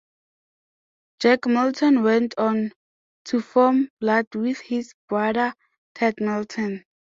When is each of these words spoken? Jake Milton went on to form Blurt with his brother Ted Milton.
Jake 1.19 1.45
Milton 1.45 2.01
went 2.01 2.33
on 2.39 2.71
to 3.25 3.39
form 3.39 3.91
Blurt 3.99 4.33
with 4.35 4.59
his 4.61 4.95
brother 5.07 5.53
Ted 5.93 6.15
Milton. 6.19 6.85